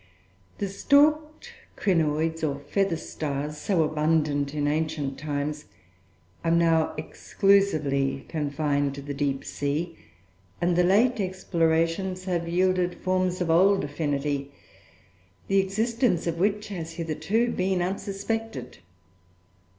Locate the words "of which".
16.25-16.69